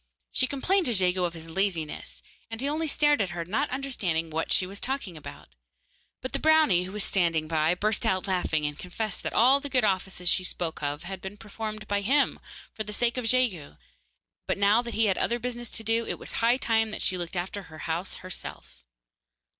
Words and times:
She 0.31 0.47
complained 0.47 0.87
to 0.87 0.95
Jegu 0.95 1.23
of 1.25 1.35
his 1.35 1.47
laziness, 1.47 2.23
and 2.49 2.59
he 2.59 2.67
only 2.67 2.87
stared 2.87 3.21
at 3.21 3.29
her, 3.29 3.45
not 3.45 3.69
understanding 3.69 4.31
what 4.31 4.51
she 4.51 4.65
was 4.65 4.81
talking 4.81 5.15
about. 5.15 5.49
But 6.21 6.33
the 6.33 6.39
brownie, 6.39 6.85
who 6.85 6.91
was 6.91 7.03
standing 7.03 7.47
by, 7.47 7.75
burst 7.75 8.03
out 8.03 8.25
laughing, 8.25 8.65
and 8.65 8.79
confessed 8.79 9.21
that 9.21 9.33
all 9.33 9.59
the 9.59 9.69
good 9.69 9.85
offices 9.85 10.27
she 10.27 10.43
spoke 10.43 10.81
of 10.81 11.03
had 11.03 11.21
been 11.21 11.37
performed 11.37 11.87
by 11.87 12.01
him, 12.01 12.39
for 12.73 12.83
the 12.83 12.93
sake 12.93 13.15
of 13.15 13.25
Jegu, 13.25 13.75
but 14.47 14.57
that 14.57 14.57
now 14.57 14.81
he 14.81 15.05
had 15.05 15.19
other 15.19 15.37
business 15.37 15.69
to 15.69 15.83
do, 15.83 16.01
and 16.01 16.09
it 16.09 16.17
was 16.17 16.33
high 16.41 16.57
time 16.57 16.89
that 16.89 17.03
she 17.03 17.15
looked 17.15 17.35
after 17.37 17.61
her 17.61 17.77
house 17.85 18.15
herself. 18.25 18.83